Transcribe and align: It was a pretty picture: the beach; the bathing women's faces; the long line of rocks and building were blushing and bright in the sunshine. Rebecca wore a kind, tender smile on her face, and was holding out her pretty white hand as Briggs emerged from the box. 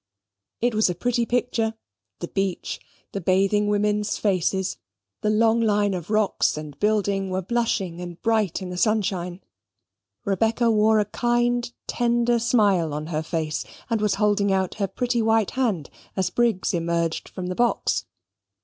It 0.61 0.73
was 0.73 0.89
a 0.89 0.95
pretty 0.95 1.27
picture: 1.27 1.75
the 2.21 2.27
beach; 2.27 2.79
the 3.11 3.21
bathing 3.21 3.67
women's 3.67 4.17
faces; 4.17 4.79
the 5.21 5.29
long 5.29 5.61
line 5.61 5.93
of 5.93 6.09
rocks 6.09 6.57
and 6.57 6.79
building 6.79 7.29
were 7.29 7.43
blushing 7.43 8.01
and 8.01 8.19
bright 8.23 8.63
in 8.63 8.71
the 8.71 8.77
sunshine. 8.77 9.41
Rebecca 10.25 10.71
wore 10.71 10.97
a 10.97 11.05
kind, 11.05 11.71
tender 11.85 12.39
smile 12.39 12.95
on 12.95 13.05
her 13.13 13.21
face, 13.21 13.63
and 13.91 14.01
was 14.01 14.15
holding 14.15 14.51
out 14.51 14.73
her 14.81 14.87
pretty 14.87 15.21
white 15.21 15.51
hand 15.51 15.91
as 16.17 16.31
Briggs 16.31 16.73
emerged 16.73 17.29
from 17.29 17.45
the 17.45 17.53
box. 17.53 18.05